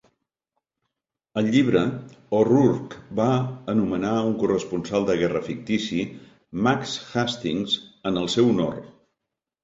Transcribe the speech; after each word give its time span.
Al 1.39 1.49
llibre, 1.55 1.81
O'Rourke 2.37 2.95
va 3.19 3.27
anomenar 3.73 4.13
un 4.29 4.33
corresponsal 4.43 5.05
de 5.09 5.17
guerra 5.19 5.41
fictici 5.49 6.05
Max 6.69 6.95
Hastings 7.25 7.77
en 8.13 8.17
el 8.23 8.31
seu 8.37 8.49
honor. 8.55 8.81